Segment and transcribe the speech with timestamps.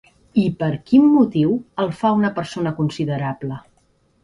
[0.43, 1.51] I per quin motiu
[1.85, 3.63] el fa una persona considerable?